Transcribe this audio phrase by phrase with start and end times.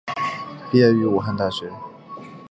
[0.71, 1.71] 毕业于武汉大学。